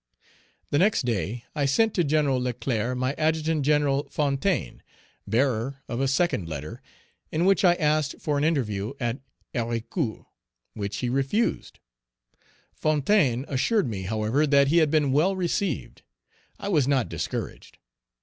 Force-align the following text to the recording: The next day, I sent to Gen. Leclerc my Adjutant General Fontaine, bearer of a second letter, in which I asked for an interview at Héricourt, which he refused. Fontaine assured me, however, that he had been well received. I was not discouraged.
The 0.71 0.79
next 0.79 1.03
day, 1.05 1.45
I 1.53 1.65
sent 1.67 1.93
to 1.93 2.03
Gen. 2.03 2.27
Leclerc 2.27 2.97
my 2.97 3.13
Adjutant 3.19 3.61
General 3.61 4.07
Fontaine, 4.09 4.81
bearer 5.27 5.83
of 5.87 6.01
a 6.01 6.07
second 6.07 6.49
letter, 6.49 6.81
in 7.31 7.45
which 7.45 7.63
I 7.63 7.75
asked 7.75 8.15
for 8.19 8.35
an 8.39 8.43
interview 8.43 8.93
at 8.99 9.19
Héricourt, 9.53 10.25
which 10.73 10.97
he 10.97 11.09
refused. 11.09 11.77
Fontaine 12.73 13.45
assured 13.47 13.87
me, 13.87 14.01
however, 14.01 14.47
that 14.47 14.69
he 14.69 14.77
had 14.79 14.89
been 14.89 15.11
well 15.11 15.35
received. 15.35 16.01
I 16.59 16.67
was 16.67 16.87
not 16.87 17.07
discouraged. 17.07 17.77